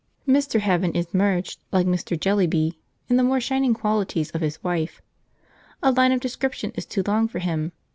[0.27, 0.59] {Mr.
[0.59, 0.59] Heaven: p11.jpg} Mr.
[0.61, 2.19] Heaven is merged, like Mr.
[2.19, 4.99] Jellyby, in the more shining qualities of his wife.
[5.83, 7.71] A line of description is too long for him.